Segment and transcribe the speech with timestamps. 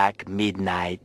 [0.00, 1.00] o'clock midnight.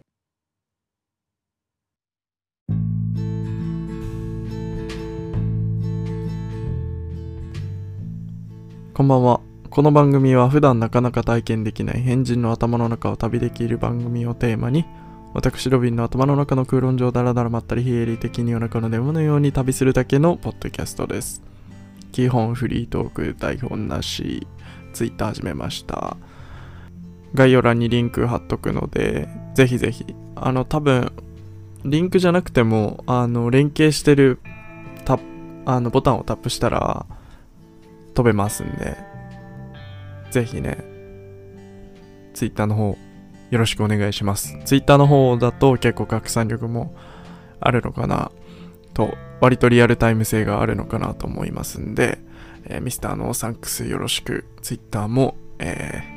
[8.94, 9.42] こんばんは。
[9.70, 14.86] この番組は普段なかなか体験できない変人の頭の中を旅できる番組をテーマに、
[15.34, 21.44] 私ロビンの頭の中の空論上だらだらまったり非営利的に夜中のデモのように旅するだけのポッドキャストです。
[22.14, 24.48] 基本フリートーク台本なし、
[24.94, 26.16] ツイッター始めました。
[27.36, 31.12] 概要欄にリンク貼っとくので、ぜひぜひ、あの多分、
[31.84, 34.40] リンクじゃなくても、あの、連携してる
[35.06, 35.20] タ、
[35.66, 37.06] あの、ボタンをタップしたら、
[38.16, 38.98] 飛べますんで、
[40.32, 40.84] ぜひね、
[42.34, 42.98] ツイッターの方、
[43.52, 44.58] よろしくお願いします。
[44.66, 46.96] ツイッターの方だと結構拡散力も
[47.60, 48.32] あるのかな
[48.94, 52.18] と、割とリアルタイム性があるのかなと思いますんで、
[52.66, 56.15] えーミスターのサンクスよろしく、ツイッターも、えー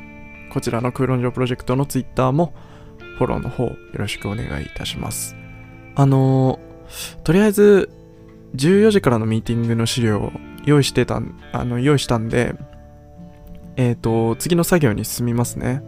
[0.49, 2.53] こちらの空論上プロジェクトのツイッターも、
[3.17, 5.35] フォローの方よろしくお願いいたします。
[5.95, 6.69] あのー
[7.23, 7.89] とりあえず、
[8.55, 10.31] 14時からのミーティングの資料を
[10.65, 12.55] 用意してた、あの、用意したんで、
[13.75, 15.83] えっ、と、次の作業に進みますね。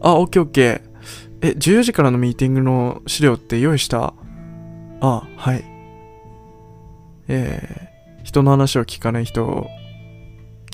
[0.00, 0.80] あ、オッケーオッケー。
[1.42, 4.14] え、14時からのミーティングの資料って用意した？
[5.00, 5.64] あ、はい。
[7.28, 9.66] えー、人の話を聞かない人、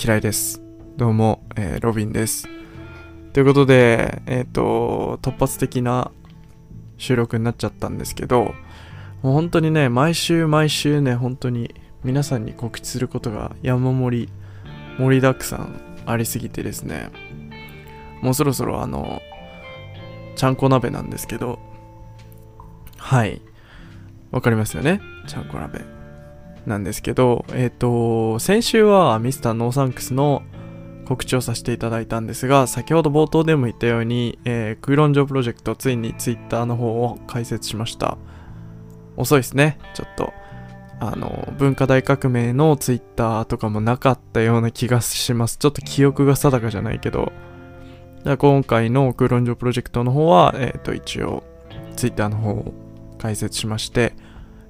[0.02, 0.62] 嫌いです。
[0.96, 2.46] どうも、えーロビンです。
[3.32, 6.10] ということで、えっ、と、突発的な
[6.98, 8.54] 収録になっちゃったんですけど、
[9.22, 11.74] もう本当にね、毎週毎週ね、本当に
[12.04, 14.32] 皆さんに告知することが山盛り、
[14.98, 17.10] 盛りだくさんありすぎてですね、
[18.20, 19.22] もうそろそろあの、
[20.36, 21.58] ちゃんこ鍋なんですけど、
[22.98, 23.40] はい。
[24.30, 25.00] わかりますよね？
[25.26, 25.80] ちゃんこ鍋。
[26.66, 30.42] なんですけど、えっ、と、先週はミスターノーサンクスの
[31.04, 38.18] 告知をさせていただいたんですが、先ほど冒頭でも言ったように、えー、空論上プロジェクト、ついにツイッターの方を開設しました。
[39.16, 40.32] 遅いですね、ちょっと。
[41.00, 45.58] あの、文化大革命のツイッターとかもなかったような気がします。
[45.58, 47.32] ちょっと記憶が定かじゃないけど。
[48.38, 51.42] 今回の空論上プロジェクトの方は、えっ、と、一応、
[51.96, 52.72] ツイッターの方を
[53.18, 54.14] 開設しまして、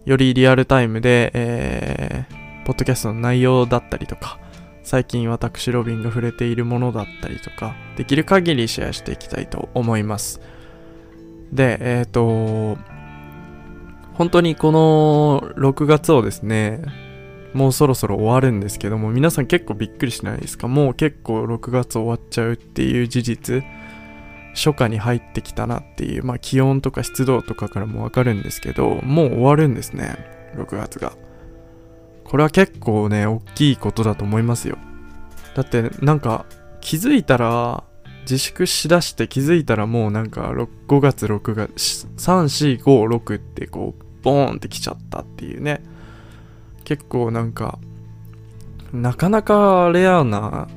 [0.07, 4.39] よりリアルタイムで、えー、ポッドキャストの内容だったりとか、
[4.83, 10.41] 最近私ロビンが触れているものだったりとか、できる限りシェアしていきたいと思います。
[11.53, 12.79] で、えっ、と、
[14.15, 16.83] 本当にこの6月をですね、
[17.55, 20.69] もうそろそろ終わるんですけども、皆さん結構びっくりしないですか？
[20.69, 23.65] もう結構6月終わっちゃうっていう事実、
[24.55, 30.17] 初夏に入ってきたなっていう、まあ気温とか湿度とかからもわかるんですけど、もう終わるんですね、
[30.57, 31.13] 6月が。
[32.25, 34.79] これは結構ね、大きいことだと思いますよ。
[35.55, 36.47] だってなんか
[36.81, 37.85] 気づいたら、
[38.23, 45.83] 自粛しだして気づいたらもうなんか5月6月3456ってこうボーンってきちゃったっていうね
[46.85, 47.79] 結構なんか
[48.93, 50.69] なかなかレアな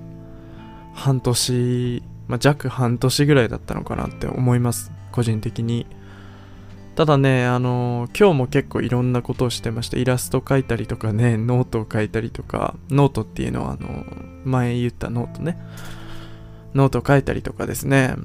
[0.94, 5.85] 半年、まあ、弱半年ぐらいだったのかなって思います個人的に
[6.95, 14.06] ただねあの今日も結構いろんなことをしてましたイラスト描いたりとかねノートを書いたりとかノートっていうのはあの
[14.45, 15.57] 前言ったノートね
[16.75, 18.16] ノートを書いたりとかですね、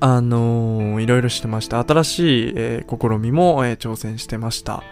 [0.00, 1.82] あのーいろいろしてました。
[1.82, 4.84] 新しい、えー試みも、え挑戦してました。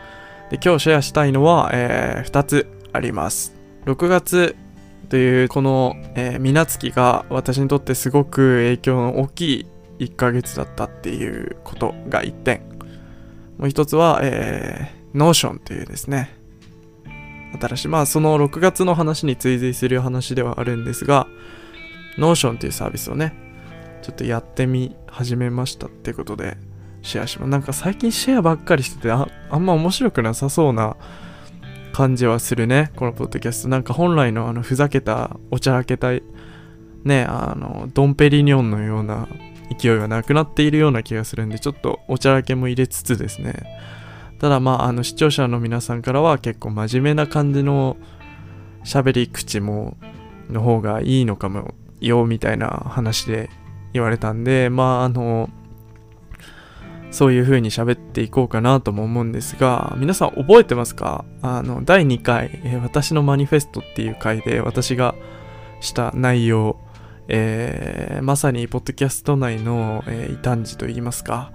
[0.50, 3.54] で、今日シェアしたいのは、え2つあります。
[3.84, 4.56] 6月
[5.08, 9.66] というこの、えー、皆月が私にとってすごく影響の大きい
[9.98, 12.62] 1ヶ月だったっていうことが1点。
[13.58, 16.34] もう一つは、えー、Notion というですね、
[17.60, 21.26] 新しい、まあその6月の話に追随する話ではあるんですが、
[22.18, 23.34] Notion っていうサービスをね、
[24.02, 26.56] ちょっとやってみ始めましたってことで
[27.02, 27.50] シェアします。
[27.50, 30.96] なんか最近シェアばっかりしててあ、あんま面白くなさそうな
[31.92, 33.68] 感じはするね、このポッドキャスト。
[33.68, 36.10] なんか本来のあのふざけた、おちゃらけた、
[37.04, 39.28] ね、あの、ドンペリニョンのような
[39.78, 43.54] 勢いがなくなっているような気がするんで、ちょっとおちゃらけも入れつつですね。
[44.38, 47.96] ただまあ、あの視聴者の皆さんからは結構真面目な感じの
[48.84, 49.96] 喋り口も、
[50.48, 53.50] の方がいいのかもよみたいな話で
[53.92, 55.50] 言われたんでまああの
[57.10, 61.24] そういう風に喋っていこうかなとも思うんですが皆さん覚えてますか？
[61.42, 65.16] あの第2回、え私のマニフェストっていう回で私が
[65.80, 66.78] した内容
[67.28, 71.52] えーまさにポッドキャスト内の、えー異端児といいますか、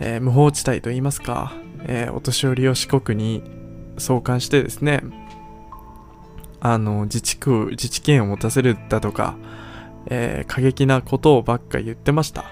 [0.00, 1.52] えー無法地帯といいますか、
[1.86, 3.42] えお年寄りを四国に
[3.98, 5.02] 送還してですね
[6.60, 9.36] あの自治区自治権を持たせるだとか、
[10.06, 12.46] え過激なことをばっか言ってました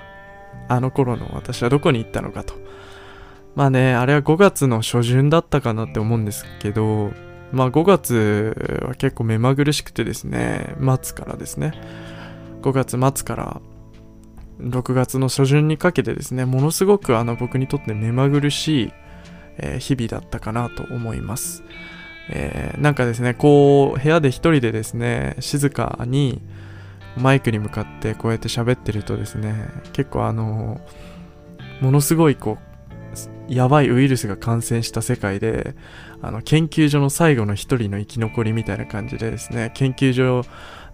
[0.68, 2.54] あの頃の私はどこに行ったのかと。
[3.54, 7.12] まあね、あれは5月の初旬だったかなって思うんですけど、
[7.52, 11.74] まあ5月は結構目まぐるしくてですね、末からですね、
[12.62, 13.60] 5月末から
[14.60, 18.92] 6月の初旬にかけてですね、ものすごくあの僕にとって目まぐるしい、
[19.58, 21.64] え、日々だったかなと思います。
[22.28, 26.40] えー、なんかですね、こう部屋で一人でですね、静かに
[27.16, 30.80] マイクに向かってこうやって喋ってるとですね、結構あの、
[31.80, 32.58] ものすごいこ
[33.48, 35.74] う、やばいウイルスが感染した世界で、
[36.22, 40.44] あの、研究所の最後の一人の生き残りみたいな感じでですね、研究所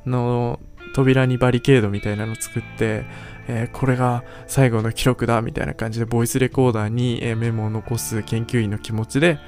[0.07, 0.59] の
[0.95, 3.05] 扉にバリケードみたいなの作って、
[3.49, 9.39] えー、これが最後の記録だみたいな感じでボイスレコーダーに、えメモを残す研究員の気持ちで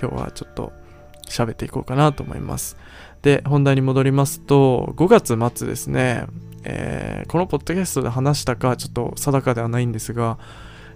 [0.00, 0.72] 今日はちょっと
[1.28, 2.76] 喋っていこうかなと思います。
[3.22, 6.26] で、本題に戻りますと、5月末ですね、
[6.64, 10.38] えー、このポッドキャストで話したかちょっと定かではないんですが、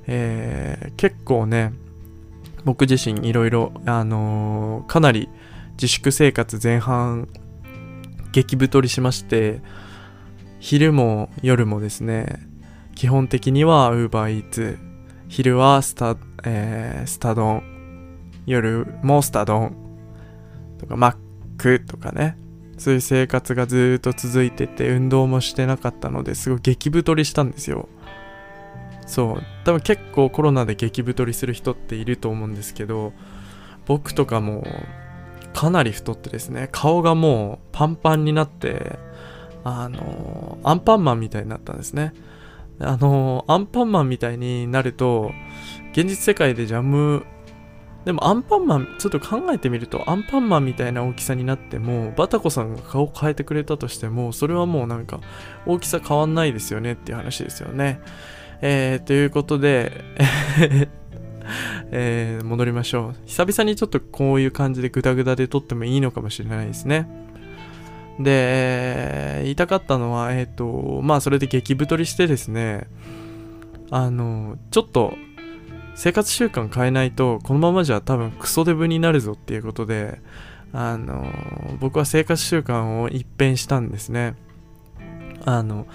[0.06, 1.72] えー、結構ね、
[2.64, 5.28] 僕自身いろいろ、あのー、かなり
[5.72, 7.28] 自粛生活前半
[8.32, 9.60] 激太りしまして、
[10.62, 12.38] 昼も夜もですね、
[12.94, 14.79] 基本的には UberEats、
[15.26, 17.64] 昼はスタ、えー、スタ丼、
[18.47, 19.75] 夜もスタ丼
[20.79, 21.17] とかマッ
[21.59, 22.38] クとかね、
[22.79, 27.88] そういう生活がずっと続いてて、運動もしてなかったのですごい激太りしたんですよ。
[29.05, 33.14] そう、多分結構コロナで激太りする人っていると思うんですけど、
[33.87, 34.64] 僕とかも
[35.55, 39.00] かなり太ってですね、顔がもうパンパンになって、
[39.64, 42.12] あのアンパンマンみたいになったんですね。
[42.81, 45.32] あのアンパンマンみたいになると、
[45.93, 47.25] 現実世界でジャム、
[48.05, 55.20] でもアンパンマン、ちょっと考えてみると、アンパンマンみたいな大きさになっても、バタコさんが顔変えてくれたとしても、それはもうなんか、
[55.67, 58.00] 大きさ変わんないですよねっていう話ですよね。
[58.61, 59.93] えー、ということで、
[61.93, 63.14] えー、戻りましょう。
[63.26, 67.09] 久々にちょっとこういう感じでグダグダで撮ってもいいのかもしれないですね。
[68.19, 72.87] で、言いたかったのは、えっ、ー、と、まあそれで激太りしてですね、
[73.91, 75.14] あの、ちょっと
[75.94, 80.20] 生活習慣変えないと、このままじゃ多分クソデブになるぞっていうことで、
[80.73, 81.31] あの、
[81.81, 84.35] 僕は生活習慣を一変したんですね。
[85.44, 85.87] あの、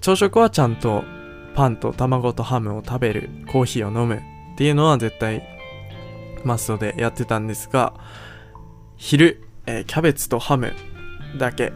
[0.00, 1.04] 朝食はちゃんと
[1.54, 4.20] パンと卵とハムを食べる、コーヒーを飲むっ
[4.56, 5.42] ていうのは絶対
[6.44, 7.94] マストでやってたんですが、
[8.96, 10.72] 昼、えー、キャベツとハム
[11.38, 11.72] だけ。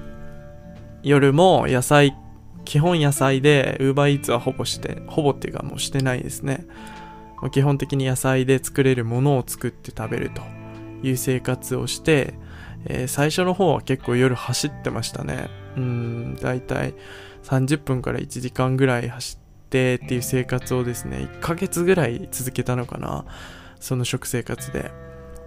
[1.02, 2.16] 夜も野菜、
[2.64, 6.66] 基本野菜で UberEats はほぼして、ほぼっていうかもうしてないですね。
[7.52, 10.42] 基本的に野菜で作れるものを作って食べると
[11.06, 12.34] いう生活をして、
[12.86, 15.48] えー、最初の方は結構夜走ってましたね。
[15.76, 16.94] うん、だいたい
[17.44, 23.24] 30分から1時間ぐらい走ってっていう生活をですね、1ヶ月ぐらい続けたのかな。
[23.80, 24.90] その食生活で。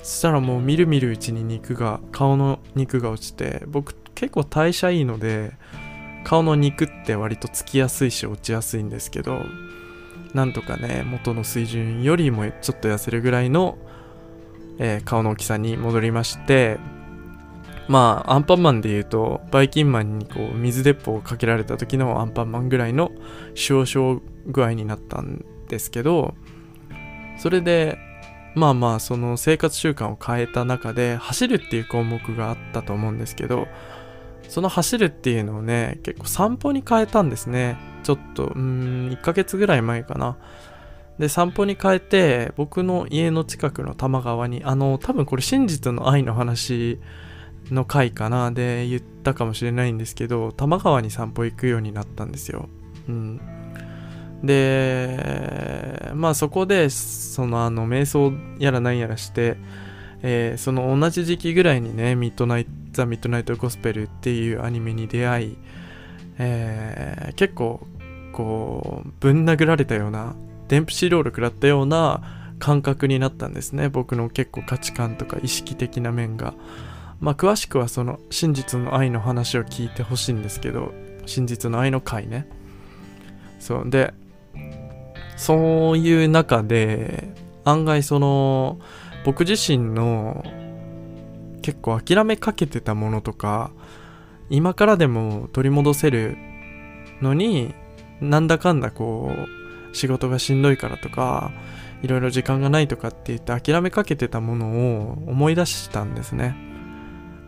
[0.01, 5.51] そしたらもうみるみるうちに肉が、顔の肉が落ちて、僕結構代謝いいので、
[6.23, 9.41] 顔の肉って割とつきやすいし落ちやすいんですけど、
[10.35, 13.79] なんとかね、元の水準よりもちょっと痩せるぐらいの、
[14.77, 16.77] えー、顔の大きさに戻りまして、
[17.87, 23.11] まあ、アンパンマンで言うと、バイキンマンにこう、水鉄砲をかけられた時のアンパンマンぐらいの
[23.55, 26.35] 少々具合になったんですけど、
[27.39, 27.97] それで、
[28.53, 33.67] まあまあ、その生活習慣を変えた中で、走るっていう項目があったと思うんですけど、
[34.51, 37.77] その走るっていうのをね、結構散歩に変えたんですね。
[38.03, 40.35] ちょっと、うん、1ヶ月ぐらい前かな。
[41.17, 46.99] で、散歩に変えて、僕の家の近くの多摩川に、あの、多分これ真実の愛の話
[47.71, 52.67] の回かな、で言ったかもしれないんですけど、多摩川に散歩行くようになったんですよ。
[53.07, 53.39] うん。
[54.43, 59.55] で、まあそこで、そのあの、瞑想やらなんやらして、
[60.23, 65.57] えー、その同じ時期ぐらいにね、ミッドナイト、ザ・ミッドナイト・ゴスペルっていうアニメに出会い、
[66.37, 67.87] えー、結構、
[68.33, 70.35] こう、ぶん殴られたような、
[70.67, 73.89] デンプシーロール食らったような感覚になったんですね。
[73.89, 76.53] 僕の結構価値観とか意識的な面が。
[77.19, 80.93] まあ、詳しくはその真実の愛の話を聞いてほしいんですけど、
[81.25, 82.47] 真実の愛の回ね。
[83.59, 83.89] そう。
[83.89, 84.13] で、
[85.37, 87.33] そういう中で、
[87.63, 88.79] 案外その、
[89.23, 90.43] 僕自身の
[91.61, 93.71] 結構諦めかけてたものとか、
[94.49, 96.37] 今からでも取り戻せる
[97.21, 97.73] のに、
[98.19, 99.31] なんだかんだこ
[99.91, 101.51] う、仕事がしんどいからとか、
[102.03, 106.55] いろいろ時間がないとかって言って諦めかけてたものを思い出したんですね。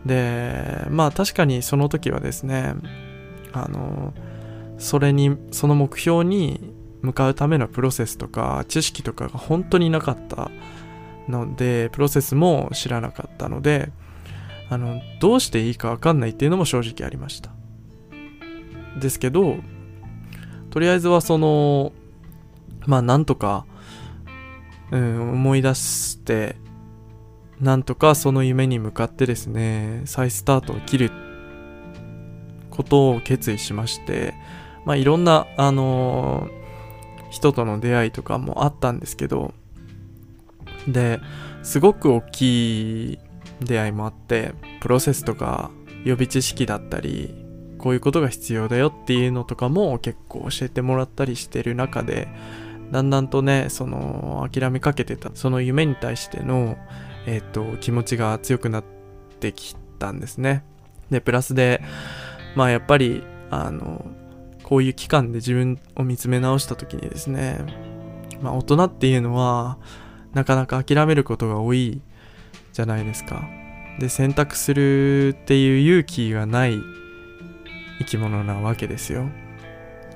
[0.06, 2.74] で、まあ確かにその時はですね、
[3.52, 4.14] あの、
[4.78, 10.50] それに、その目標に向かうためのプロセスとか知識とかが本当になかった
[11.28, 13.90] のでプロセスも知らなかったので
[14.74, 17.50] あのどうしていいか分かんないっていうのも正直ありました。
[18.98, 19.58] ですけど
[20.70, 21.92] とりあえずはその
[22.84, 23.66] まあなんとか、
[24.90, 26.56] うん、思い出して
[27.60, 31.10] なんとかその夢に向かってですね再スタートを切る
[32.70, 34.34] ことを決意しまして
[34.84, 39.54] まあいろんなあのー、人との出会いとかもあったんですけど
[40.88, 41.20] で
[41.62, 43.18] すごく大きい
[43.60, 45.70] 出会いもあってプロセスとか
[46.04, 47.44] 予備知識だったり
[47.78, 52.28] こういうことが必要だよっていうのとかも結構教えてもらったりしてる中で
[52.90, 56.76] だんだんとねその諦めかけてたその夢に対しての
[57.26, 58.84] えっ、ー、と気持ちが強くなっ
[59.40, 60.64] てきたんですね。
[61.10, 61.82] でプラスで
[62.54, 64.04] まあやっぱりあの
[64.62, 67.58] こういう期間で自分を見つめ直した時にですね
[68.40, 69.78] まあ大人っていうのは
[70.32, 72.00] なかなか諦めることが多い
[72.74, 73.48] じゃないですか。
[73.98, 76.78] で、選択するっていう勇気がない
[78.00, 79.30] 生き物なわけですよ。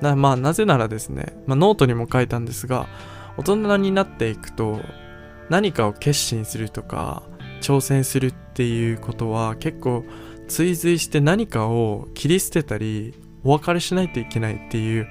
[0.01, 2.87] だまあなぜならですね、まあ、ノートにも書いたんですが、
[3.37, 4.81] 大人になっていくと
[5.49, 7.23] 何かを決心するとか
[7.61, 10.03] 挑戦するっていうことは結構
[10.49, 13.13] 追随して何かを切り捨てたり
[13.43, 15.07] お別れしないといけないっていう、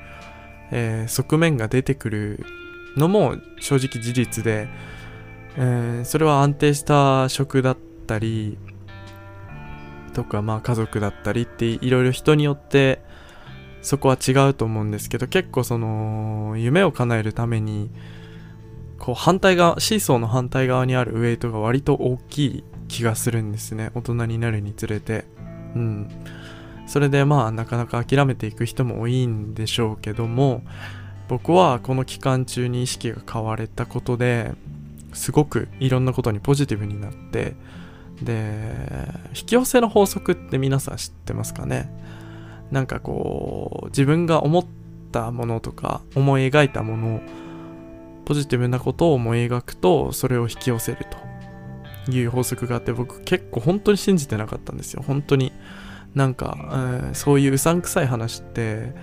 [0.72, 2.44] えー、側面が出てくる
[2.96, 4.68] のも正直事実で
[5.60, 8.58] えー、それは安定した職だったり
[10.14, 13.02] とかまあ家族だったりっていろいろ人によって
[13.82, 17.90] そこは違うと思うんですけど結構その夢を叶えるために
[19.00, 23.90] こう反対側シーソーの反対側にあるウェイトが割と大きい気がするんですね。
[23.94, 25.24] 大人になるにつれて。
[25.74, 26.08] うん。
[26.86, 30.62] それでまあなかなか諦めていく人も多いんでしょうけども
[31.28, 34.52] 僕はこの期間中に意識が変われたことで
[35.12, 37.54] すごくいろんなことにポジティブになって
[38.22, 38.74] で
[39.28, 41.90] 引き寄せの法則って皆さん知ってますかね？
[42.70, 44.66] なんかこう自分が思っ
[45.12, 47.20] たものとか思い描いたものを
[48.24, 51.06] ポジティブなことを思い描くとそれを引き寄せる
[52.06, 55.02] という法則があって僕結構本当に信じてなかったんですよ。
[55.06, 55.52] 本当に
[56.14, 58.94] なんか、うん、そういううさんくさい話って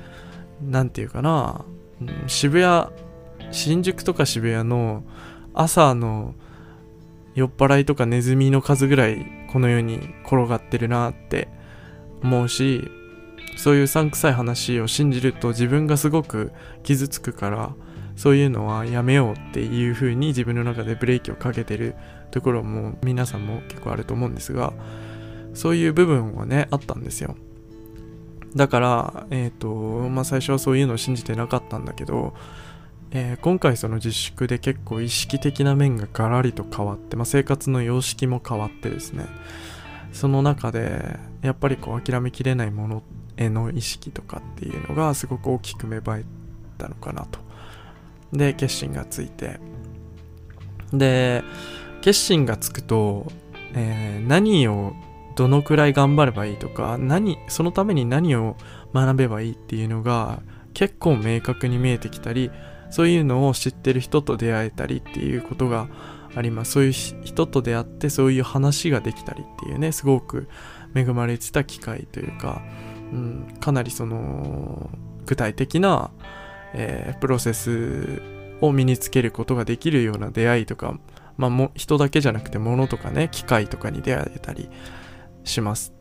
[0.61, 1.65] 何て言うかな、
[2.01, 2.87] うん、渋谷
[3.51, 5.03] 新宿とか渋谷の
[5.55, 6.35] 朝の
[7.33, 11.47] 酔っ払いとかネズミの数ぐらいこの世に転がってるなって
[12.21, 12.89] 思うし
[13.57, 16.51] そういうさんくさい話を信じると自分がすごく
[16.83, 17.73] 傷つくから
[18.15, 21.95] そういうのはやめようっていう風に自分の中でブレーキをかけてる
[22.31, 24.73] ところも皆さんも結構あると思うんですが
[25.53, 27.35] そういう部分はねあったんですよ。
[28.55, 32.33] だからえっ、ー、とまあ最初はそういうのを信じてなかったんだけど
[33.17, 39.25] えー、今回その自粛で結構意識的な面がガラリと変わって、まあ、生活の様式も変わってですね。
[40.11, 43.03] その中でやっぱりこう諦めきれないもの
[43.37, 46.25] への意識とかっていうのがすごく大きく芽生え
[46.77, 47.39] たのかなと。
[48.33, 49.61] で決心がついて。
[50.91, 51.41] で
[52.01, 53.31] 決心がつくと、
[53.73, 54.93] えー、何を
[55.37, 58.57] どのくらい頑張ればいいとか何そのために何を
[58.93, 60.41] 学べばいいっていうのが
[60.73, 62.51] 結構明確に見えてきたり
[62.89, 65.87] そういうのを知ってる人と出会えたりっていうことが
[66.35, 66.73] あります。
[66.73, 70.47] そういう人と出会ってそういう話ができたりっていうねすごく
[70.95, 72.61] 恵まれてた機会というか、
[73.11, 74.89] うん、かなりその
[75.25, 76.11] 具体的な、
[76.73, 78.21] えー、プロセス
[78.61, 80.97] を身につけることができるような出会いとか、
[81.37, 84.69] まあ、も人だけじゃなくて物とかね機械とかに出会えたり
[85.43, 85.94] します。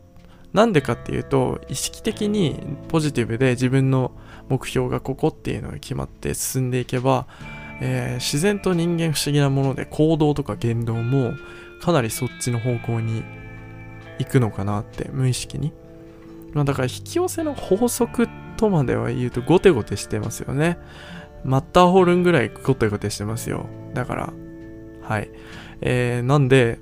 [0.55, 2.57] なんでかっていうと意識的に
[2.87, 4.11] ポジティブで自分の
[4.47, 7.27] 目標がここっていうのが決まって進んでいけば、
[7.81, 11.33] えー、自然と人間不思議なもので行動とか言動も
[11.81, 13.25] かなりそっちの方向に
[14.17, 15.73] 行くのかなって無意識に。
[16.53, 20.77] まあ、だから引き寄せの法則とまでは言うとゴテゴテしてますよね。
[21.43, 23.65] マッターホルンぐらいゴテゴテしてますよ。
[23.93, 24.33] だから、
[25.01, 25.29] はい。
[25.81, 26.79] えー、なんで、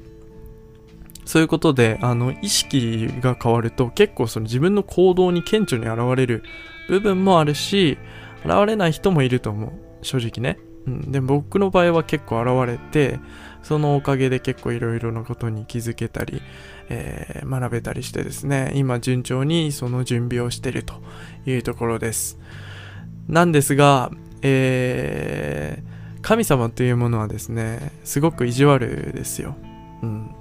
[1.26, 6.44] そういうことで、あの、意識が変わると結構その自分の行動に顕著に現れる
[6.88, 7.98] 部分もあるし、
[8.46, 9.72] 現れない人もいると思う。
[10.02, 10.60] 正直ね。
[10.86, 11.12] うん。
[11.12, 13.20] で、僕の場合は結構現れて、
[13.62, 16.42] そのおかげで結構いろいろなことに気づけたり、
[16.90, 20.96] えー、学べたりしてですね、今順調にその準備をしていると
[21.46, 22.38] いうところです。
[23.30, 24.12] なんですが、
[24.42, 29.56] えー、神様というものはですね、すごく意地悪ですよ。
[30.02, 30.36] うん。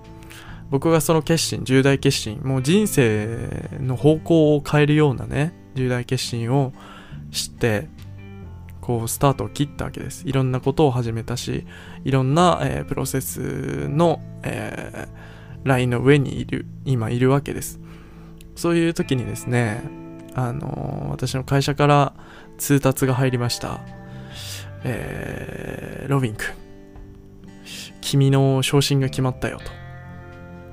[0.73, 6.73] 僕がその決心、重大決心、もう人生の方向を変えるようなね、重大決心を
[7.31, 7.89] して
[8.81, 10.27] こうスタートを切ったわけです。
[10.27, 11.67] いろんなことを始めたし
[12.05, 17.79] いろんな、えー、プロセスの、えー、ラインの上にいる今いるわけです。
[18.57, 19.83] そういう時にですね
[20.35, 22.15] あのー、私の会社から
[22.57, 23.81] 通達が入りました。
[24.85, 26.47] えー、ロビン君
[28.01, 29.82] 君の昇進が決まったよと。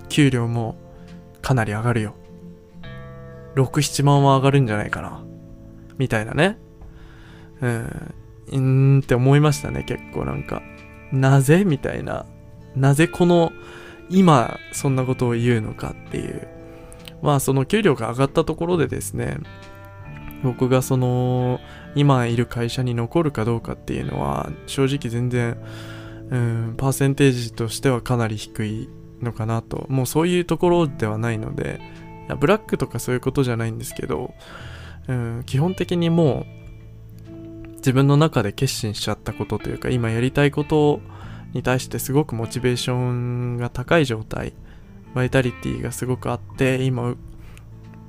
[0.10, 0.76] 給料も
[1.42, 2.16] かなり上がるよ
[3.56, 5.24] 67万は上がるんじゃないかな
[5.98, 6.58] みたいなね
[7.62, 8.14] うん、
[8.52, 10.62] うんって思いましたね、結構なんか。
[11.12, 11.66] なぜ？
[11.66, 12.26] みたいな。
[12.76, 13.52] なぜこの、
[14.10, 16.48] 今、そんなことを言うのかっていう。
[17.22, 19.38] まあ、その給料が上がったところでですね、
[20.44, 21.60] 僕がその、
[21.96, 25.58] 今いる会社に残るかどうかっていうのは、正直全然、
[26.30, 28.90] うん、パーセンテージとしてはかなり低い
[29.22, 29.86] のかなと。
[29.90, 31.80] もうそういうところではないので、
[32.40, 34.34] ブラックとかそういうことじゃないんですけど、
[35.08, 36.60] うん、基本的にもう、
[37.80, 41.00] 自分の中で決心しちゃったことというか今やりたいこと
[41.54, 44.54] に対してすごくモチベーションが高い状態
[45.16, 47.16] バイタリティがすごくあって今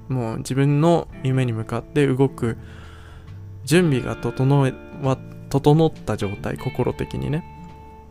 [0.08, 2.58] もう自分の夢に向かって動く
[3.64, 5.16] 準備が整えは
[5.48, 7.44] 整った状態心的にね。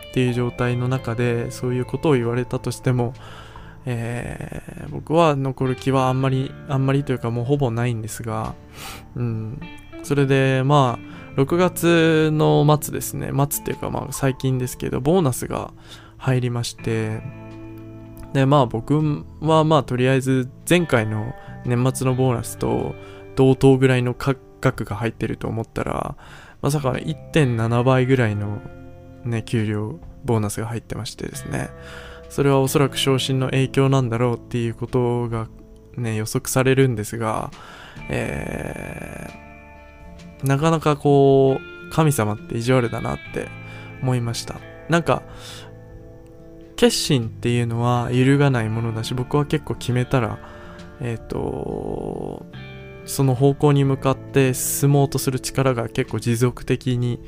[0.10, 3.14] っていう状態の中でそういうことを言われたとしても、
[3.86, 8.56] えー、僕は残る気はあんまりあんまりというかもうほぼないんですが、
[9.16, 9.62] うん、
[10.04, 15.72] それでまあ6月の末ですね、末っていうかまあ最近ですけど、ボーナスが
[16.18, 17.22] 入りまして、
[18.34, 21.34] で、まあ僕はまあとりあえず前回の
[21.66, 22.94] 年末のボーナスと
[23.36, 26.18] 同等ぐらいの価格が入ってると思ったら、
[26.62, 28.60] まさか1.7倍ぐらいの
[29.26, 31.70] ね、給料、ボーナスが入ってましてですね、
[32.30, 35.48] それはおそらく昇進の影響なんだろうっていうことが
[35.98, 37.52] ね、予測されるんですが、
[38.10, 43.48] えー、なかなかこう、神様って意地悪だなって
[44.02, 44.56] 思いました。
[44.90, 45.24] なんか、
[46.76, 50.40] 決心っていうのは揺るがないものだし、僕は結構決めたら、
[51.02, 52.46] えっ、ー、と、
[53.06, 57.20] その方向に向かって進もうとする力が結構持続的に、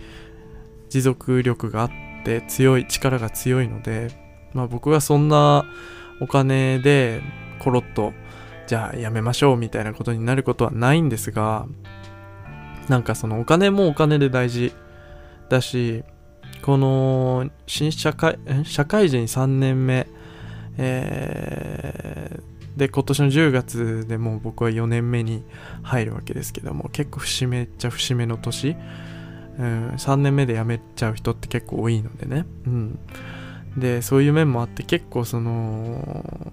[0.92, 1.90] 持続力があっ
[2.24, 4.10] て強い、力が強いので、
[4.54, 5.66] まあ僕はそんな
[6.20, 7.22] お金で
[7.60, 8.14] コロッと、
[8.68, 11.66] じゃあやめましょうみたいなことになることはないんですが、
[12.90, 14.74] なんかそのお金もお金で大事
[15.50, 16.04] だし、
[16.62, 20.08] この新社会、社会人3年目、
[20.78, 25.46] えー、で、今年の10月でもう僕は4年目に
[25.84, 28.76] 入るわけですけども、結構節目っちゃ節目の年、
[29.62, 32.46] うん、3年目で辞めちゃう人って結構多いのでね。
[32.66, 33.00] うん。
[33.78, 36.52] で、そういう面もあって結構その、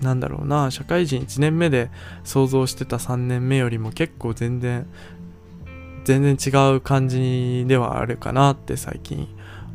[0.00, 1.90] なんだろうな、社会人1年目で
[2.24, 4.86] 想像してた3年目よりも結構全然
[6.04, 9.28] 全然違う感じではあるかなって最近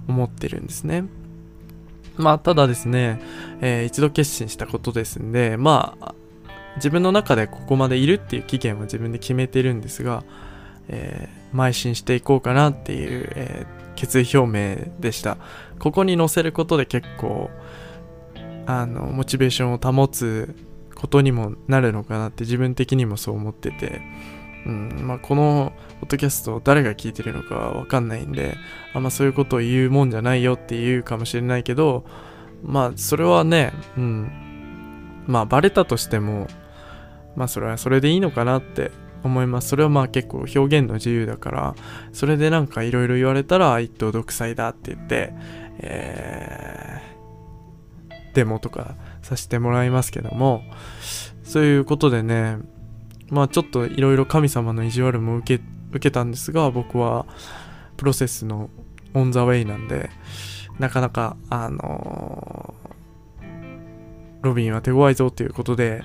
[0.07, 1.05] 思ってるんですね。
[2.17, 3.21] まあ、ただですね、
[3.61, 6.15] えー、一度決心したことですんで、まあ、
[6.77, 10.23] 自分の中でここまでいるっていう期限は自分で決めてるんですが、
[10.89, 15.37] え、邁進していこうかなっていう、えー、決意表明でした。
[15.79, 17.49] ここに載せることで結構、
[18.67, 20.55] あの、モチベーションを保つ
[20.95, 24.01] ことにもなるのかなって自分的にもそう思ってて、
[24.65, 28.55] うんまあ、このポッドキャスト誰が聞いてるのかわかんないんで、
[28.93, 32.05] あんまそういうことを言うもんじゃないよって言うかもしれないけど、
[32.63, 34.31] まあそれはね、うん、
[35.25, 36.47] まあバレたとしても、
[37.35, 38.91] まあそれはそれでいいのかなって
[39.27, 39.69] 思います。
[39.69, 41.75] それはまあ結構表現の自由だから、
[42.11, 45.33] それでなんかいろいろ言われたら一党独裁だって言って、
[45.79, 50.63] えー、デモとかさせてもらいますけども、
[51.43, 52.57] そういうことでね、
[53.29, 57.25] まあちょっといろいろ神様の意地悪も受け受けたんですが僕は
[57.95, 58.69] プロセスの
[59.13, 60.09] オンザウェイなんで
[60.79, 63.45] なかなかあのー、
[64.43, 66.03] ロビンは手強いぞということで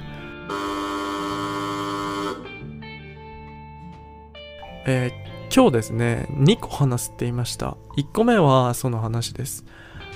[4.87, 9.65] えー、今日ですね2個話すって言いました1個目はその話です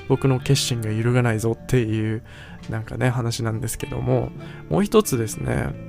[0.08, 2.24] 僕の決心が揺るがないぞっていう
[2.70, 4.30] なんかね話なんですけども
[4.68, 5.86] もう一つですね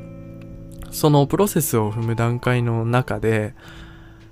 [0.92, 3.54] そのプロセスを踏む段階の中で、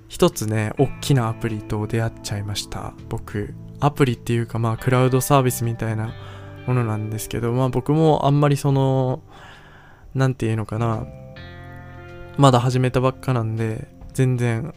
[0.08, 2.94] 一つね、大きなアプリと出会っちゃいました。
[3.08, 3.54] 僕。
[3.80, 6.14] アプリっていうかまあクラウドサービスみたいな
[6.66, 9.22] ものなんですけど、まあ僕もあんまりその、
[10.14, 11.06] なんていうのかな、
[12.38, 14.72] まだ始めたばっかなんで、全然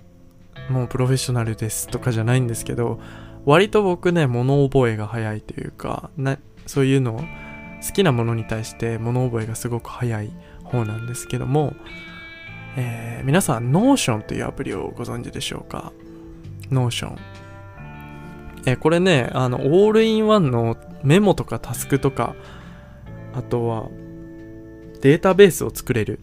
[0.69, 2.99] もうプロフェッショナルですとかじゃないんですけど、
[3.45, 7.23] 割と僕ね、物覚えが早いというか、なそういうの
[7.81, 10.33] 好きなものに対して物覚えがすごく早い
[10.65, 11.73] 方なんですけども、
[12.75, 15.93] えー、皆さん Notion というアプリをご存知でしょうか？
[16.69, 17.17] Notion。
[18.65, 22.35] えこれね、あの、オールインワンのメモとかタスクとか、
[23.33, 23.87] あとは、
[25.01, 26.19] データベースを作れる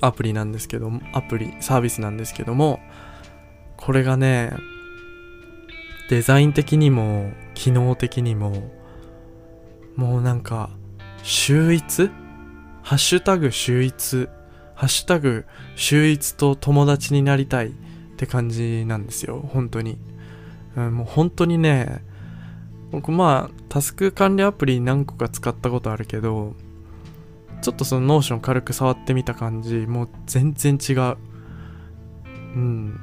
[0.00, 2.80] アプリなんですけども、アプリ、サービスなんですけども、
[3.76, 4.52] これがね、
[6.10, 8.70] デザイン的にも、機能的にも、
[9.96, 10.70] もうなんか、
[11.22, 12.10] 秀逸？
[12.82, 14.28] ハッシュタグ秀逸？
[14.74, 17.70] ハッシュタグ秀逸と友達になりたいっ
[18.16, 19.40] て感じなんですよ。
[19.52, 19.98] 本当に。
[20.76, 22.04] うん、もう本当にね、
[22.90, 26.54] 僕まあ、タスク管理アプリ何個か使ったことあるけど、
[27.64, 31.16] ちょっとその Notion 軽く触ってみた感じ、もう全然違う。
[32.26, 33.00] うん。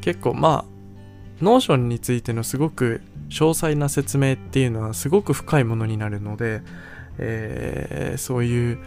[0.00, 0.72] 結構まあ、
[1.40, 6.62] Notion についてのすごく詳細な説明っていうのはすごく深いものになるので、
[7.18, 8.78] えー、そういう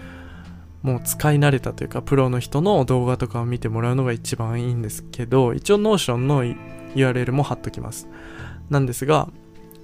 [0.84, 8.08] もう使い慣れたというかプロの人の動画とかを見てもらうのが一番いいんですけど一応ノーションの URL も貼っときます
[8.70, 9.30] なんですが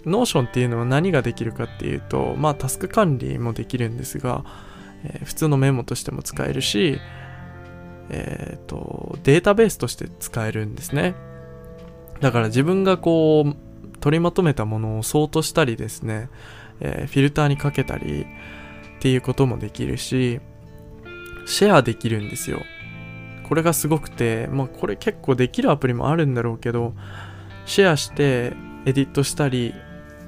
[0.05, 4.43] Notion っていうのは何ができるかっていうとまあタスク管理もできるんですが、
[5.05, 6.99] えー、普通のメモとしても使えるし
[8.09, 11.15] えっ、ー、とデータベースとして使えるんですね。
[12.19, 16.29] だから自分がこう取りまとめたものをソートしたりですね、
[16.79, 18.25] えー、フィルターにかけたり
[18.97, 20.39] っていうこともできるし
[21.45, 22.61] シェアできるんですよ。
[23.47, 26.93] これがすごくてまあこれ結構できるアプリもあるんだろうけど
[27.65, 28.53] シェアして
[28.85, 29.73] エディットしたり、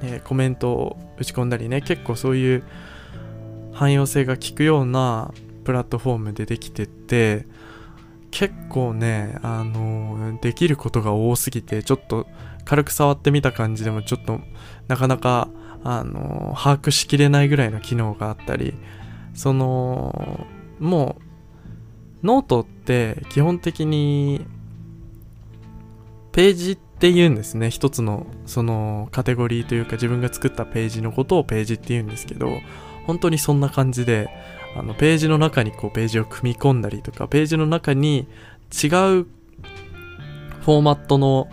[0.02, 2.64] えー、コメントを打ち込んだりね結構そういう
[3.74, 5.32] 汎用性が効くような
[5.64, 7.46] プラットフォームでできてて
[8.34, 12.26] 結構ね、あの、できることが多すぎて、ちょっと
[12.64, 14.40] 軽く触ってみた感じでもちょっと
[14.88, 15.48] なかなか、
[15.84, 18.74] あの、把握しきれないぐらいの機能があったり、
[19.34, 20.48] その、
[20.80, 21.16] も
[22.22, 24.44] う、ノートって基本的に、
[26.32, 27.70] ページって言うんですね。
[27.70, 32.48] 一つの、その、カテゴリーというか自分が作ったページのことをページって言うんですけど、
[33.06, 34.28] 本当にそんな感じで、
[34.76, 38.26] あのページの中にこうページを組み込んだりとか、ページの中に
[38.70, 39.26] 違う
[40.64, 41.48] フォーマットの、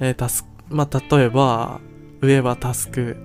[0.00, 1.80] えー、タスク、まあ、例えば、
[2.20, 3.16] 上はタスク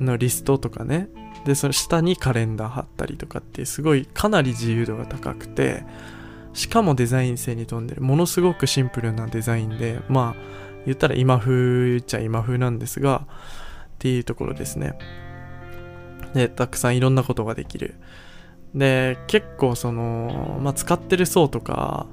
[0.00, 1.08] のリストとかね、
[1.46, 5.82] で、その下にカレンダー貼ったりとかってすごいかなり自由度が高くて、
[6.52, 10.42] しかもデザイン性に富んでる、ものすごくシンプルなデザインで、まあ、
[10.84, 14.98] 言ったら今風っちゃ今風なんですが、っていうところですね。
[16.38, 17.96] で、たくさんいろんなことができる。
[18.74, 22.06] で、結構その、まあ、使ってる層とか、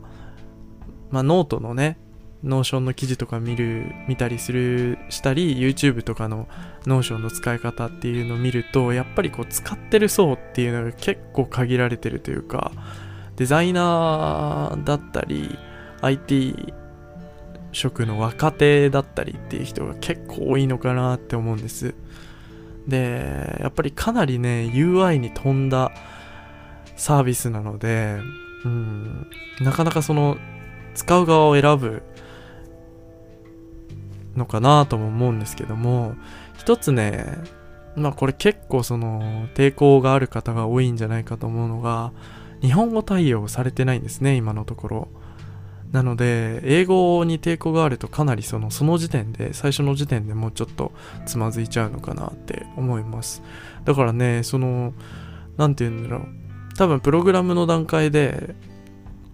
[1.11, 1.99] まあ、ノートのね、
[2.43, 6.47] Notion の記事とか見る、見たりする、したり、YouTube とかの
[6.87, 12.71] Notion の使い方っていうのを見ると、やっぱりこう使ってる層っていうのが結構限られてるというか、
[13.35, 15.57] デザイナーだったり、
[16.01, 16.73] IT
[17.71, 21.93] 職の若手だったりっていう人が結構多いのかなって思うんです。
[22.87, 25.91] で、やっぱりかなりね、UI に富んだ
[26.95, 28.17] サービスなので、
[28.63, 29.27] うん、
[29.61, 30.37] なかなかその
[30.95, 32.01] 使う側を選ぶ
[34.35, 36.15] のかなとも思うんですけども
[36.57, 37.37] 一つね
[37.95, 42.11] まあこれ結構その抵抗がある方が多いんじゃないかと思うのが
[42.61, 45.07] 日本語対応されてないんですね今のところ。
[45.95, 50.91] なので英語に抵抗があるとかなりそのその時点で最初の時点でもうちょっと
[51.25, 53.41] つまずいちゃうのかなって思います。
[53.85, 54.93] だからねその
[55.55, 56.27] 何て言うんだろう。
[56.77, 58.55] 多分プログラムの段階で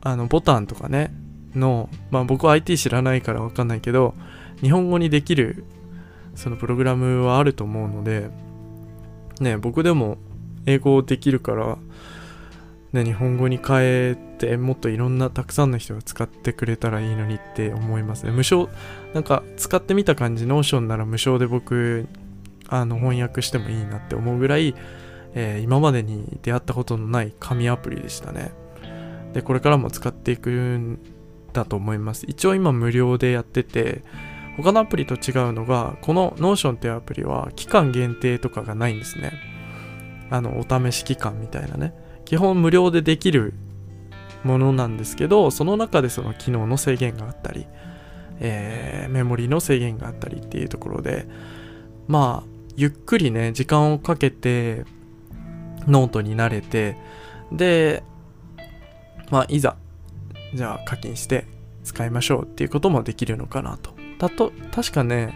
[0.01, 1.11] あのボタンとかね
[1.55, 4.13] のまあ僕は IT 知らないからわかんないけど
[4.61, 5.65] 日本語にできる
[6.35, 8.29] そのプログラムはあると思うので
[9.39, 10.19] ね僕でも
[10.67, 11.79] 英語できるから
[12.93, 18.69] ね日本語に変えてもっといろんなたくさんの人が使ってくれたらいいのにって思いますね無償
[19.13, 22.07] なんか使ってみた感じ Notion なら無償で僕
[22.67, 24.75] あの翻訳してもいいなって思うぐらい
[25.33, 28.51] えー、今までに出会ったことのない神アプリでしたね。
[29.33, 30.99] で、これからも使っていくん
[31.53, 32.25] だと思います。
[32.27, 34.03] 一応今無料でやってて、
[34.57, 39.31] 他のアプリと違うのが、この Notion っていうアプリは期間限定とかがないんですね。
[40.29, 41.93] あの、お試し期間みたいなね。
[42.31, 43.53] 基本無料でできる
[44.45, 47.67] ものなんですけど、その中でその機能の制限があったり、
[48.39, 51.27] えー、メモリの制限があったりっていうところで、
[52.07, 54.85] まあ、ゆっくりね、時間をかけて、
[55.89, 56.95] ノートに慣れて、
[57.51, 58.01] で、
[59.29, 59.75] まあ、いざ、
[60.53, 61.47] じゃあ課金して
[61.83, 63.91] 使いましょうっていうこともできるのかなと。
[64.19, 65.33] だと、確かね、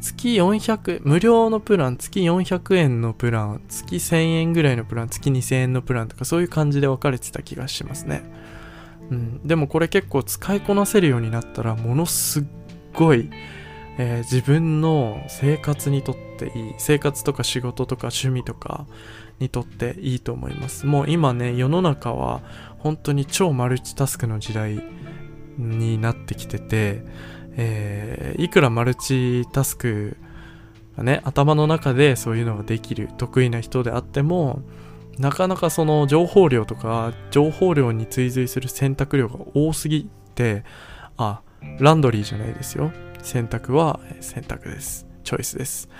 [0.00, 8.22] 月400、無料のプラン、月400円のプラン、月1000円ぐらいのプラン、月2000円のプランとかそういう感じで分かれてた気がしますね。
[9.10, 9.46] うん。
[9.46, 12.44] でもこれ結構使いこなせるようになったらものすっ
[12.94, 13.30] ごい、
[13.98, 18.86] えー、自分の生活にとっていい生活とか仕事とか趣味とか
[19.40, 22.42] にとっていいと思いますもう今ね世の中は
[22.78, 24.80] 本当に超マルチタスクの時代
[25.58, 27.02] になってきてて、
[27.60, 30.16] えー、いくらマルチタスク
[30.96, 34.62] がね頭の中でそういうのができる得意な人であっても
[35.18, 40.64] なかなかその情報量とか情報量に追随する選択量が多すぎて
[41.16, 41.42] あ
[41.80, 42.92] ランドリーじゃないですよ。
[43.20, 45.06] 選択は選択です。
[45.24, 45.90] チョイスです、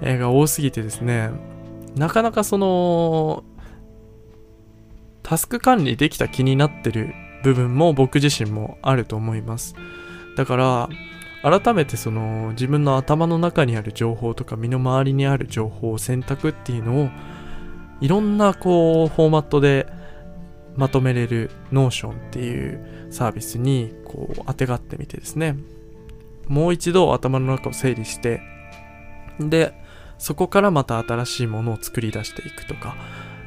[0.00, 1.30] えー、が多すぎてですね
[1.96, 3.42] なかなかその
[5.22, 9.74] タスク管理できた気になってる部分も僕自身もあると思います。
[10.36, 10.88] だから
[11.42, 17.10] 改めてその自分の頭の中にある情報とか身の回りにある情報を選択っていうのを
[18.00, 19.86] いろんなこうフォーマットで
[20.76, 25.56] まとめれる Notion っていうサービスにこう当てがってみてですね。
[26.48, 28.42] もう一度頭の中を整理して
[29.38, 29.72] で
[30.18, 32.96] そこからまた新しいものを作り出していくとか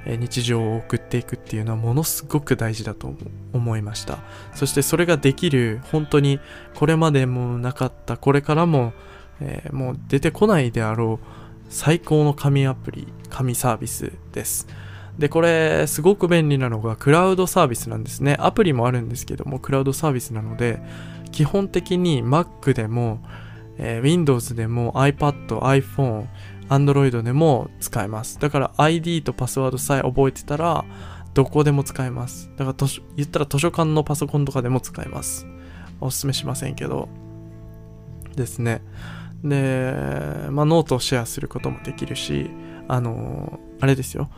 [0.05, 3.13] 日常を送っていくっていうのはものすごく大事だと
[3.53, 4.19] 思いました。
[4.53, 6.39] そしてそれができる本当に
[6.75, 8.93] これまでもなかったこれからも、
[9.39, 11.25] えー、もう出てこないであろう
[11.69, 14.67] 最高の紙アプリ紙サービスです。
[15.17, 18.35] でこれすごく便利なのがクラウドサービスなんですね。
[18.39, 20.81] アプリもあるんですけどもクラウドサービスなので
[21.31, 23.19] 基本的に Mac でも、
[23.77, 26.27] えー、Windows でも iPad、iPhone、
[26.69, 28.39] Android でも使えます。
[28.39, 30.85] だから ID とパスワードさえ覚えてたら、
[31.33, 32.51] どこでも使えます。
[32.57, 35.47] だから言ったら図書館のパソコンとかでも使えます。
[35.99, 37.09] おすすめしませんけど。
[38.35, 38.81] ですね。
[39.43, 39.93] で、
[40.49, 42.49] まあ、ノートをシェアすることもできるし、
[42.87, 44.29] あのー、あれですよ。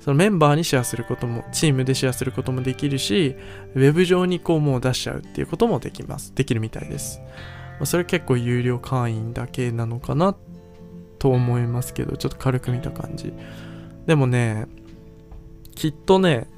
[0.00, 3.36] そのメンバーにシェアすることも、チームでシェアすることもできるし、
[3.74, 6.34] ウェブ上にこうもう出しちゃうっていうこともできます。
[6.34, 7.20] できるみたいです。
[7.20, 10.51] まあ、それ結構有料会員だけなのかなって
[11.22, 13.32] と思いますけど、ちょっと軽く見た感じ。
[14.06, 14.66] でもね、
[15.76, 16.48] きっとね、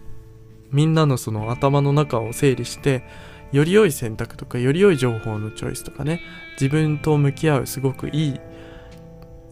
[0.70, 3.05] みんなのその頭の中を整理して、
[3.53, 6.22] より良い選択とか、より良い情報のチョイスとかね、
[6.59, 8.40] 自分と向き合うすごくいい、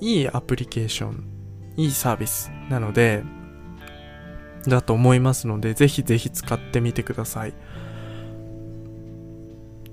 [0.01, 1.25] いいアプリケーション、
[1.77, 3.23] いいサービスなので、
[4.67, 7.53] だと思いますので、ぜひぜひ使ってみてください。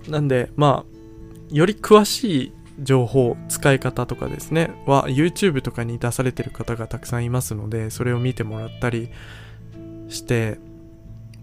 [0.07, 9.09] なんで、まあ、より詳しい情報、使い方とかですね、は YouTube とかに出されてる方がたくさんいますので、それを見てもらったり
[10.07, 10.59] して、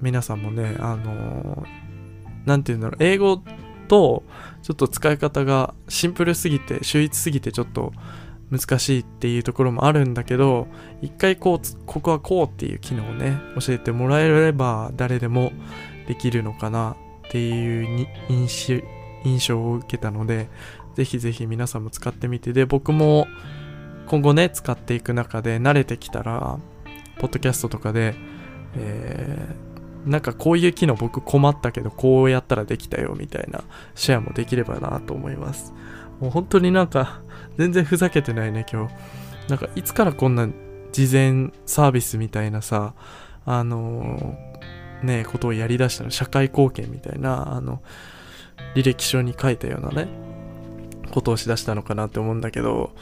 [0.01, 1.65] 皆さんもね、あの
[2.45, 3.43] 何て言うんだろう、英語
[3.89, 4.25] と
[4.63, 7.93] ちょっと使い方がシンプルすぎて、秀逸すぎてちょっと
[8.51, 10.69] 難しいっていうところもあるんだけど、
[11.03, 15.53] 一回こう、ここはこうっていう機能をね、教えてもらえれば誰でも
[16.07, 16.97] できるのかな
[17.27, 20.49] っていう印象を受けたので、
[20.97, 23.29] ぜひぜひ皆さんも使ってみて、で、僕も
[24.07, 26.59] 今後ね、使っていく中で慣れてきたら、
[27.19, 28.15] ポッドキャストとかで、
[28.77, 33.63] えー、なんかこういう機能僕困ったけど、こうやったらできたよみたいな
[33.95, 35.75] シェアもできればなと思います。
[36.19, 37.21] もう本当になんか、
[37.59, 38.95] 全然ふざけてないね、今日。
[39.51, 40.49] なんか、いつからこんな
[40.93, 42.95] 事前サービスみたいなさ、
[43.45, 47.83] あのー、ね、ことをやりだしたの、社会貢献みたいな、あの、
[48.75, 50.09] 履歴書に書いたようなね、
[51.11, 52.95] ことをしだしたのかなって思うんだけど、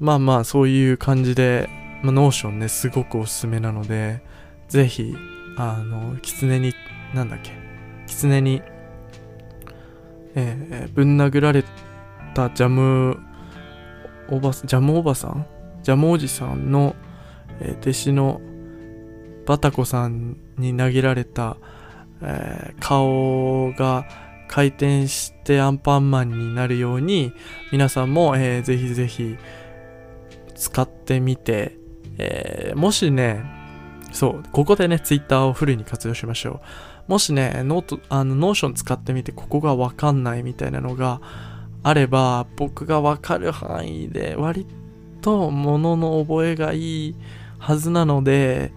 [0.00, 1.68] まあまあそういう感じで、
[2.02, 4.22] まあ、 Notion ね、すごくおすすめなので、
[4.68, 5.14] ぜひ、
[5.56, 6.74] あの、狐に、
[7.14, 7.52] なんだっけ、
[8.06, 8.62] 狐に、
[10.34, 11.64] えー、ぶん殴られ
[12.34, 13.18] たジャム
[14.28, 15.46] おば、ジャムおばさん？
[15.82, 16.94] ジャムおじさんの、
[17.60, 18.40] えー、弟子の
[19.46, 21.56] バタコさんに投げられた、
[22.20, 24.04] えー、顔が
[24.48, 27.32] 回転してアンパンマンになるように
[27.72, 29.36] 皆さんも、えー、ぜひぜひ
[30.54, 31.76] 使ってみて、
[32.18, 33.44] えー、もしね
[34.12, 36.60] そうここでねツイッターをフルに活用しましょ
[37.08, 37.10] う。
[37.12, 41.20] もしねノートあの Notion 使ってみてここがわかんないみたいなのが
[41.82, 44.66] あれば僕がわかる範囲で割
[45.20, 47.14] と物の覚えがいい
[47.58, 48.72] はずなので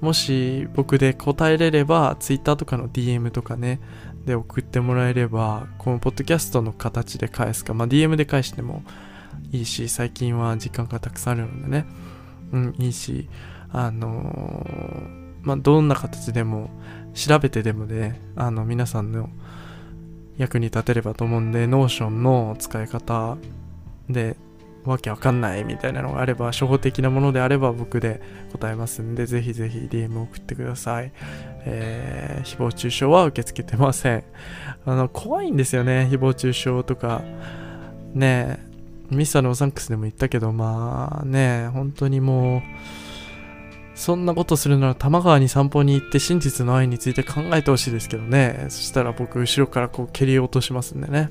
[0.00, 3.80] もし僕で答えれれば Twitter とかの DM とかね
[4.26, 8.82] で送ってもらえればこのポッドキャストの形で返すか、まあ、DM で返しても
[9.52, 11.86] いいし最近は時間がたくさんあるのでね。
[12.52, 13.28] うんいいし
[13.72, 16.70] あのー、まあどんな形でも
[17.14, 19.28] 調べてでもねあの皆さんの
[20.36, 23.36] 役に立てればと思うんで Notion の使い方
[24.08, 24.36] で
[24.84, 28.20] わけわかんないみたいなのがあれば、初歩的なものであれば僕で
[28.52, 31.12] 答えますんで、ぜひぜひ DM 送ってください。
[31.64, 34.24] えー、誹謗中傷は受け付けてません。
[34.84, 37.22] あの、怖いんですよね、誹謗中傷とか。
[38.12, 38.58] ね
[39.10, 42.62] え、ミスターのサンクスでも言ったけど、まあねえ、本当にもう、
[43.94, 48.66] そんなことするなら多摩川に散歩に行って真実の愛について考えてほしいですけどね。
[48.68, 51.30] そしたら僕後ろからこう蹴り落としますんでね。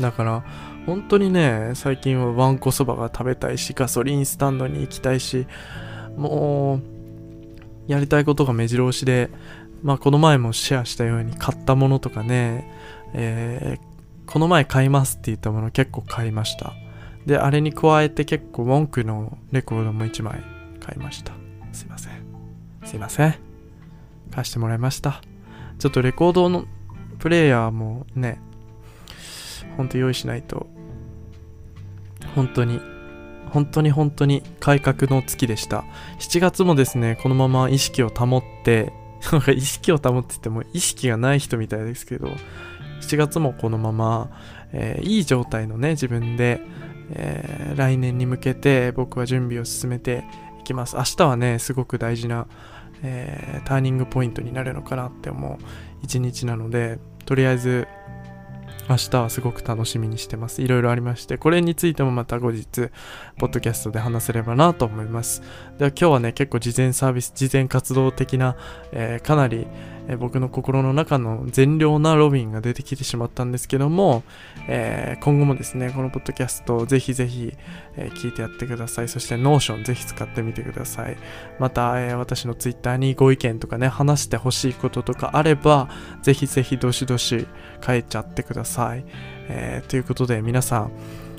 [0.00, 0.44] だから、
[0.86, 5.46] 本当にね、最近はわんこそばが食べたいし、ガソリンスタンドに行きたいし、
[6.16, 6.80] も
[7.86, 9.30] う、やりたいことが目白押しで、
[9.82, 12.70] まあこの前もシェアしたように買ったものとかね、
[13.14, 16.72] えー、この前買いますって言ったもの結構買いました。
[17.26, 20.42] で、あれに加えて結構文句のレコードも1枚
[20.80, 21.32] 買いました。
[21.72, 22.12] すいません。
[22.84, 23.34] すいません。
[24.30, 25.20] 貸してもらいました。
[25.78, 26.66] ちょっとレコードの
[27.18, 28.40] プレイヤーもね、
[29.80, 30.66] ほんと用意しないと、
[32.34, 32.82] 本当に、
[33.48, 35.84] 本当に本当に改革の月でした。
[36.18, 38.92] 7月もですね、このまま意識を保って、
[39.56, 42.28] 意識を保ってても意識がない人みたいですけど、
[43.00, 44.30] 7月もこのまま、
[44.74, 46.60] えー、いい状態のね、自分で、
[47.12, 50.24] えー、来年に向けて僕は準備を進めて
[50.60, 50.96] いきます。
[50.96, 52.48] 明日はね、すごく大事な、
[53.02, 55.56] えー、ターニングポイントになるのかなって思う
[56.02, 57.88] 一日なので、とりあえず
[58.90, 60.62] 明日はすごく楽しみにしてます。
[60.62, 62.90] いろいろありまして、これについてもまた後日、
[63.38, 65.42] ポッドキャストで話せればなと思います。
[65.78, 68.56] では今日はね、結構事前サービス、事前活動的な、
[68.90, 69.68] えー、かなり、
[70.10, 74.24] えー、僕の心の中の善良なロビンが出てきてしまったんですけども、
[74.68, 77.52] えー、今後もですね、このポッドキャストをぜひぜひ、
[77.96, 79.08] え聞いてやってください。
[79.08, 81.16] そして Notion ぜひ使ってみてください。
[81.58, 85.88] また、え私の Twitter にご意見とかね、話してほしいこととかあれば、
[86.22, 87.46] ぜひぜひどしどし
[87.84, 89.04] 書いちゃってください。
[89.48, 90.92] えということで皆さん、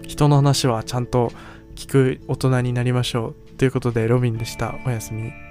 [0.08, 1.32] 人の話はちゃんと
[1.76, 3.58] 聞く大人になりましょう。
[3.58, 4.76] ということで、ロビンでした。
[4.86, 5.51] おやすみ。